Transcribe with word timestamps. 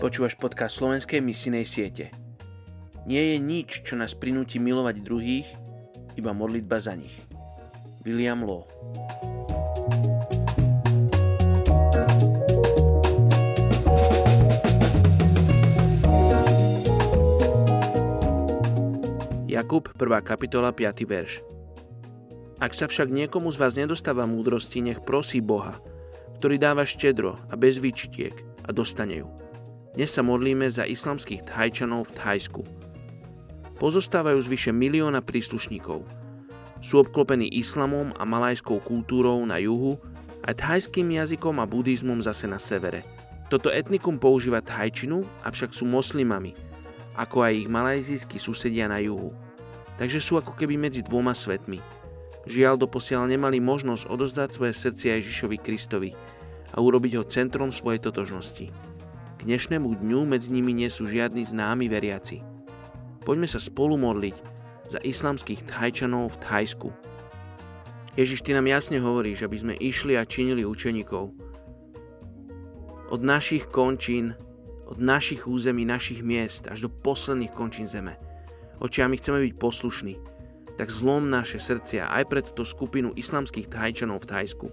Počúvaš 0.00 0.32
podcast 0.40 0.80
slovenskej 0.80 1.20
misinej 1.20 1.68
siete. 1.68 2.08
Nie 3.04 3.20
je 3.20 3.36
nič, 3.36 3.84
čo 3.84 4.00
nás 4.00 4.16
prinúti 4.16 4.56
milovať 4.56 4.96
druhých, 5.04 5.44
iba 6.16 6.32
modlitba 6.32 6.80
za 6.80 6.96
nich. 6.96 7.12
William 8.00 8.40
Law 8.40 8.64
Jakub, 19.44 19.84
1. 20.00 20.00
kapitola, 20.24 20.72
5. 20.72 21.04
verš. 21.04 21.44
Ak 22.56 22.72
sa 22.72 22.88
však 22.88 23.12
niekomu 23.12 23.52
z 23.52 23.60
vás 23.60 23.76
nedostáva 23.76 24.24
múdrosti, 24.24 24.80
nech 24.80 25.04
prosí 25.04 25.44
Boha, 25.44 25.76
ktorý 26.40 26.56
dáva 26.56 26.88
štedro 26.88 27.36
a 27.52 27.54
bez 27.60 27.76
výčitiek 27.76 28.32
a 28.64 28.72
dostane 28.72 29.20
ju 29.20 29.28
dnes 29.90 30.14
sa 30.14 30.22
modlíme 30.22 30.70
za 30.70 30.86
islamských 30.86 31.42
Thajčanov 31.50 32.14
v 32.14 32.14
Thajsku. 32.14 32.62
Pozostávajú 33.82 34.38
z 34.38 34.46
vyše 34.46 34.70
milióna 34.70 35.18
príslušníkov. 35.18 36.06
Sú 36.78 37.02
obklopení 37.02 37.50
islamom 37.50 38.14
a 38.14 38.22
malajskou 38.22 38.78
kultúrou 38.86 39.42
na 39.42 39.58
juhu 39.58 39.98
a 40.46 40.54
thajským 40.54 41.10
jazykom 41.18 41.58
a 41.58 41.66
buddhizmom 41.66 42.22
zase 42.22 42.46
na 42.46 42.62
severe. 42.62 43.02
Toto 43.50 43.66
etnikum 43.66 44.14
používa 44.14 44.62
thajčinu, 44.62 45.26
avšak 45.42 45.74
sú 45.74 45.90
moslimami, 45.90 46.54
ako 47.18 47.50
aj 47.50 47.66
ich 47.66 47.68
malajzijskí 47.68 48.38
susedia 48.38 48.86
na 48.86 49.02
juhu. 49.02 49.34
Takže 49.98 50.22
sú 50.22 50.38
ako 50.38 50.54
keby 50.54 50.78
medzi 50.78 51.02
dvoma 51.02 51.34
svetmi. 51.34 51.82
Žiaľ 52.46 52.86
doposiaľ 52.86 53.26
nemali 53.26 53.58
možnosť 53.58 54.06
odozdať 54.06 54.54
svoje 54.54 54.72
srdcia 54.72 55.18
Ježišovi 55.18 55.58
Kristovi 55.58 56.14
a 56.70 56.78
urobiť 56.78 57.18
ho 57.18 57.24
centrom 57.26 57.74
svojej 57.74 57.98
totožnosti. 57.98 58.70
K 59.40 59.48
dnešnému 59.48 60.04
dňu 60.04 60.28
medzi 60.28 60.52
nimi 60.52 60.76
nie 60.76 60.92
sú 60.92 61.08
žiadni 61.08 61.48
známi 61.48 61.88
veriaci. 61.88 62.44
Poďme 63.24 63.48
sa 63.48 63.56
spolu 63.56 63.96
modliť 63.96 64.36
za 64.92 65.00
islamských 65.00 65.64
Thajčanov 65.64 66.36
v 66.36 66.40
Thajsku. 66.44 66.88
Ježiš, 68.20 68.44
ty 68.44 68.52
nám 68.52 68.68
jasne 68.68 69.00
hovoríš, 69.00 69.48
aby 69.48 69.56
sme 69.56 69.80
išli 69.80 70.20
a 70.20 70.28
činili 70.28 70.60
učeníkov. 70.68 71.32
Od 73.08 73.20
našich 73.24 73.64
končín, 73.72 74.36
od 74.84 75.00
našich 75.00 75.48
území, 75.48 75.88
našich 75.88 76.20
miest 76.20 76.68
až 76.68 76.84
do 76.84 76.90
posledných 76.92 77.56
končín 77.56 77.88
zeme. 77.88 78.20
Oči, 78.76 79.00
a 79.00 79.08
my 79.08 79.16
chceme 79.16 79.40
byť 79.40 79.54
poslušní. 79.56 80.20
Tak 80.76 80.92
zlom 80.92 81.32
naše 81.32 81.56
srdcia 81.56 82.12
aj 82.12 82.28
pre 82.28 82.44
túto 82.44 82.68
skupinu 82.68 83.16
islamských 83.16 83.72
Thajčanov 83.72 84.20
v 84.20 84.36
Thajsku 84.36 84.68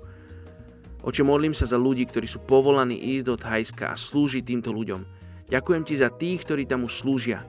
Oče, 1.08 1.23
modlím 1.23 1.55
sa 1.55 1.63
za 1.63 1.80
ľudí, 1.80 2.03
ktorí 2.03 2.27
sú 2.27 2.44
povolaní 2.44 3.00
ísť 3.16 3.25
do 3.31 3.36
Thajska 3.39 3.86
a 3.88 3.95
slúžiť 3.95 4.44
týmto 4.44 4.75
ľuďom. 4.75 5.08
Ďakujem 5.47 5.83
ti 5.88 5.95
za 5.95 6.11
tých, 6.11 6.44
ktorí 6.44 6.67
tam 6.67 6.83
už 6.83 7.00
slúžia, 7.00 7.47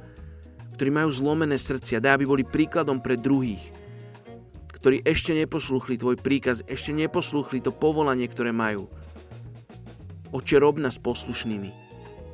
ktorí 0.78 0.94
majú 0.94 1.10
zlomené 1.10 1.58
srdcia, 1.58 1.98
daj, 1.98 2.22
aby 2.22 2.24
boli 2.30 2.46
príkladom 2.46 3.02
pre 3.02 3.18
druhých, 3.18 3.58
ktorí 4.78 5.02
ešte 5.02 5.34
neposlúchli 5.34 5.98
tvoj 5.98 6.22
príkaz, 6.22 6.62
ešte 6.70 6.94
neposlúchli 6.94 7.58
to 7.58 7.74
povolanie, 7.74 8.30
ktoré 8.30 8.54
majú. 8.54 8.86
Oče, 10.30 10.62
rob 10.62 10.78
nás 10.78 11.02
poslušnými. 11.02 11.74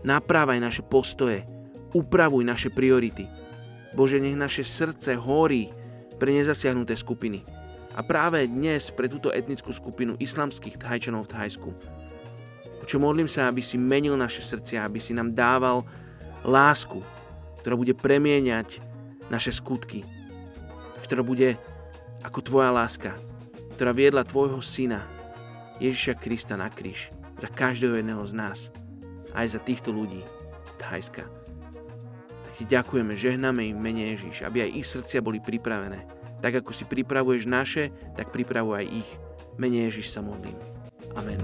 Naprávaj 0.05 0.61
naše 0.61 0.85
postoje, 0.85 1.41
upravuj 1.97 2.45
naše 2.45 2.69
priority. 2.69 3.25
Bože, 3.97 4.21
nech 4.21 4.37
naše 4.37 4.61
srdce 4.61 5.17
horí 5.17 5.73
pre 6.21 6.37
nezasiahnuté 6.37 6.93
skupiny 7.01 7.54
a 7.95 8.03
práve 8.03 8.43
dnes 8.51 8.91
pre 8.91 9.07
túto 9.07 9.31
etnickú 9.31 9.71
skupinu 9.71 10.19
islamských 10.19 10.83
Thajčanov 10.83 11.31
v 11.31 11.33
Thajsku. 11.39 11.71
Čo 12.85 13.01
modlím 13.01 13.31
sa, 13.31 13.49
aby 13.49 13.65
si 13.65 13.81
menil 13.81 14.19
naše 14.19 14.45
srdcia, 14.45 14.85
aby 14.85 15.01
si 15.01 15.17
nám 15.17 15.33
dával 15.33 15.87
lásku, 16.45 17.01
ktorá 17.63 17.79
bude 17.79 17.97
premieňať 17.97 18.83
naše 19.33 19.55
skutky, 19.55 20.05
ktorá 21.01 21.25
bude 21.25 21.57
ako 22.21 22.45
tvoja 22.45 22.75
láska, 22.75 23.17
ktorá 23.79 23.97
viedla 23.97 24.27
tvojho 24.27 24.61
syna, 24.61 25.01
Ježiša 25.81 26.21
Krista 26.21 26.55
na 26.61 26.69
kríž, 26.69 27.09
za 27.41 27.49
každého 27.49 27.99
jedného 27.99 28.23
z 28.29 28.35
nás, 28.37 28.59
aj 29.33 29.57
za 29.57 29.61
týchto 29.63 29.95
ľudí 29.95 30.21
z 30.69 30.73
Thajska. 30.77 31.25
Tak 32.45 32.53
ti 32.59 32.65
ďakujeme, 32.69 33.17
žehnáme 33.17 33.65
im 33.65 33.79
mene 33.81 34.13
Ježiš, 34.13 34.45
aby 34.45 34.69
aj 34.69 34.71
ich 34.77 34.87
srdcia 34.87 35.25
boli 35.25 35.41
pripravené 35.41 36.24
tak 36.45 36.61
ako 36.61 36.77
si 36.77 36.85
pripravuješ 36.85 37.49
naše, 37.49 37.89
tak 38.21 38.29
pripravuj 38.29 38.85
aj 38.85 38.87
ich. 39.01 39.11
Mene 39.57 39.89
Ježiš 39.89 40.13
sa 40.13 40.21
modlím. 40.21 40.61
Amen. 41.17 41.41